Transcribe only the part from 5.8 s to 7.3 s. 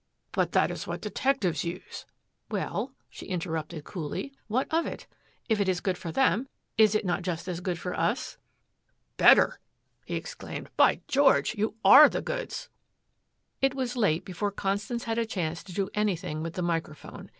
for them, is it not